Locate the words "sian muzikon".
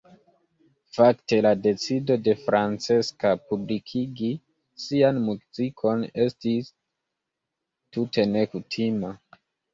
4.87-6.03